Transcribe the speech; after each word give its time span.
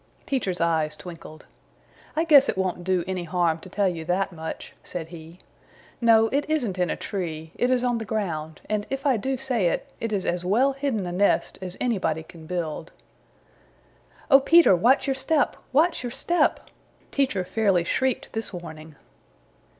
Teacher's 0.25 0.59
eyes 0.59 0.95
twinkled. 0.95 1.45
"I 2.15 2.23
guess 2.23 2.49
it 2.49 2.57
won't 2.57 2.83
do 2.83 3.03
any 3.05 3.25
harm 3.25 3.59
to 3.59 3.69
tell 3.69 3.87
you 3.87 4.03
that 4.05 4.31
much," 4.31 4.73
said 4.81 5.09
he. 5.09 5.37
"No, 6.01 6.25
it 6.29 6.43
isn't 6.49 6.79
in 6.79 6.89
a 6.89 6.95
tree. 6.95 7.51
It 7.53 7.69
is 7.69 7.83
on 7.83 7.99
the 7.99 8.03
ground 8.05 8.61
and, 8.67 8.87
if 8.89 9.05
I 9.05 9.17
do 9.17 9.37
say 9.37 9.67
it, 9.67 9.87
it 9.99 10.11
is 10.11 10.25
as 10.25 10.43
well 10.43 10.73
hidden 10.73 11.05
a 11.05 11.11
nest 11.11 11.59
as 11.61 11.77
anybody 11.79 12.23
can 12.23 12.47
build. 12.47 12.91
Oh, 14.31 14.39
Peter, 14.39 14.75
watch 14.75 15.05
your 15.05 15.13
step! 15.13 15.55
Watch 15.71 16.01
your 16.01 16.11
step!" 16.11 16.71
Teacher 17.11 17.43
fairly 17.43 17.83
shrieked 17.83 18.29
this 18.33 18.51
warning. 18.51 18.95